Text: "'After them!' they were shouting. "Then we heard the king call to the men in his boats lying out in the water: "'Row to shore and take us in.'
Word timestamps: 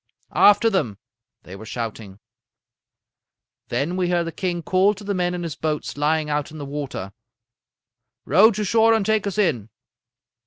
"'After 0.33 0.67
them!' 0.71 0.97
they 1.43 1.55
were 1.55 1.63
shouting. 1.67 2.17
"Then 3.67 3.95
we 3.95 4.09
heard 4.09 4.23
the 4.25 4.31
king 4.31 4.63
call 4.63 4.95
to 4.95 5.03
the 5.03 5.13
men 5.13 5.35
in 5.35 5.43
his 5.43 5.55
boats 5.55 5.95
lying 5.95 6.27
out 6.27 6.49
in 6.49 6.57
the 6.57 6.65
water: 6.65 7.13
"'Row 8.25 8.49
to 8.49 8.63
shore 8.65 8.95
and 8.95 9.05
take 9.05 9.27
us 9.27 9.37
in.' 9.37 9.69